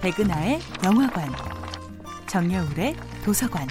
[0.00, 1.30] 백은하의 영화관,
[2.26, 3.68] 정여울의 도서관.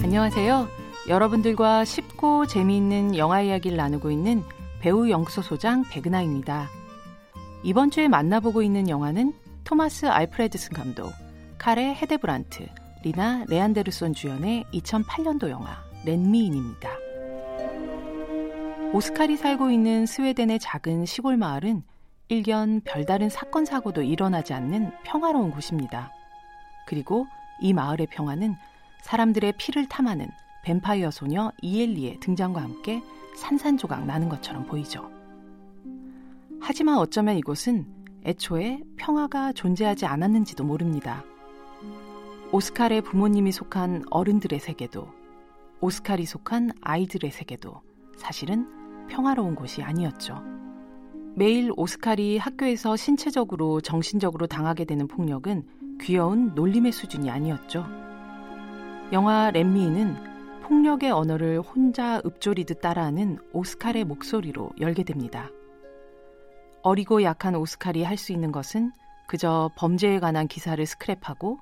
[0.00, 0.68] 안녕하세요.
[1.08, 4.44] 여러분들과 쉽고 재미있는 영화 이야기를 나누고 있는
[4.80, 6.68] 배우 영수 소장 백은하입니다.
[7.64, 9.32] 이번 주에 만나보고 있는 영화는
[9.64, 11.12] 토마스 알프레드슨 감독,
[11.58, 12.68] 카레 헤데브란트,
[13.02, 16.97] 리나 레안데르손 주연의 2008년도 영화 렌미인입니다.
[18.90, 21.82] 오스칼이 살고 있는 스웨덴의 작은 시골 마을은
[22.28, 26.10] 일견 별다른 사건 사고도 일어나지 않는 평화로운 곳입니다.
[26.86, 27.26] 그리고
[27.60, 28.54] 이 마을의 평화는
[29.02, 30.28] 사람들의 피를 탐하는
[30.64, 33.02] 뱀파이어 소녀 이엘리의 등장과 함께
[33.36, 35.10] 산산조각 나는 것처럼 보이죠.
[36.58, 37.86] 하지만 어쩌면 이곳은
[38.24, 41.24] 애초에 평화가 존재하지 않았는지도 모릅니다.
[42.52, 45.12] 오스칼의 부모님이 속한 어른들의 세계도,
[45.80, 47.82] 오스칼이 속한 아이들의 세계도
[48.16, 48.68] 사실은
[49.08, 50.42] 평화로운 곳이 아니었죠.
[51.34, 55.64] 매일 오스칼이 학교에서 신체적으로 정신적으로 당하게 되는 폭력은
[56.00, 57.86] 귀여운 놀림의 수준이 아니었죠.
[59.12, 60.16] 영화 렘미는
[60.62, 65.48] 폭력의 언어를 혼자 읊조리듯 따라하는 오스칼의 목소리로 열게 됩니다.
[66.82, 68.92] 어리고 약한 오스칼이 할 수 있는 것은
[69.26, 71.58] 그저 범죄에 관한 기사를 스크랩하고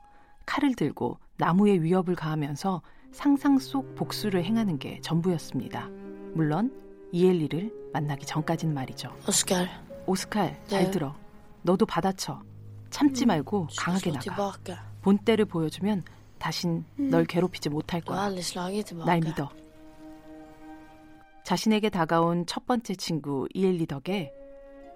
[0.46, 5.88] 칼을 들고 나무에 위협을 가하면서 상상 속 복수를 행하는 게 전부였습니다.
[6.34, 6.70] 물론
[7.12, 9.14] 이엘리를 만나기 전까진 말이죠.
[9.28, 9.68] 오스칼.
[10.06, 10.90] 오스칼, 잘 네.
[10.90, 11.14] 들어.
[11.62, 12.42] 너도 받아쳐.
[12.90, 14.52] 참지 음, 말고 강하게 slå 나가.
[15.02, 16.04] 본때를 보여주면
[16.38, 17.26] 다신 널 음.
[17.26, 18.26] 괴롭히지 못할 거야.
[18.28, 19.04] slagit tillbaka.
[19.06, 19.50] 날 믿어.
[21.44, 24.32] 자신에게 다가온 첫 번째 친구 이엘리 덕에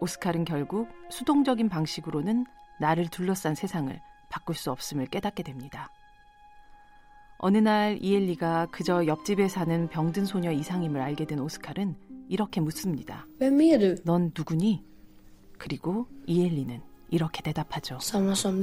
[0.00, 2.47] 오스칼은 결국 수동적인 방식으로는
[2.81, 4.00] 나를 둘러싼 세상을
[4.31, 5.91] 바꿀 수 없음을 깨닫게 됩니다.
[7.42, 11.97] 어느 날 이엘리가 그저 옆집에 사는 병든 소녀 이상임을 알게 된 오스칼은
[12.28, 13.27] 이렇게 묻습니다.
[14.05, 14.84] 넌 누구니?
[15.56, 17.98] 그리고 이엘리는 이렇게 대답하죠.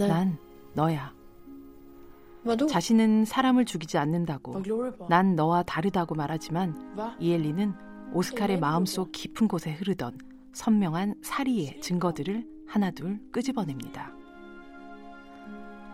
[0.08, 0.38] 난
[0.74, 1.12] 너야.
[2.68, 4.54] 자신은 사람을 죽이지 않는다고?
[5.10, 6.94] 난 너와 다르다고 말하지만?
[7.20, 7.74] 이엘리는
[8.14, 10.20] 오스칼의 마음속 깊은 곳에 흐르던
[10.54, 14.14] 선명한 사리의 증거들을 하나둘 끄집어냅니다.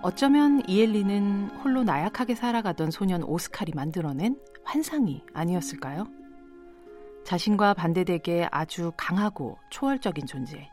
[0.03, 6.08] 어쩌면 이엘리는 홀로 나약하게 살아가던 소년 오스칼이 만들어낸 환상이 아니었을까요?
[7.24, 10.69] 자신과 반대되게 아주 강하고 초월적인 존재.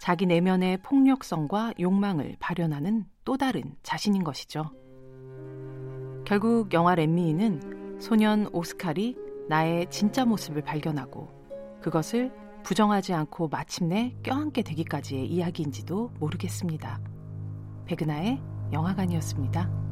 [0.00, 4.72] 자기 내면의 폭력성과 욕망을 발현하는 또 다른 자신인 것이죠.
[6.26, 9.16] 결국 영화 렘미는 소년 오스칼이
[9.48, 11.28] 나의 진짜 모습을 발견하고
[11.80, 12.32] 그것을
[12.64, 17.13] 부정하지 않고 마침내 껴안게 되기까지의 이야기인지도 모르겠습니다.
[17.86, 18.40] 백은하의
[18.72, 19.83] 영화관이었습니다.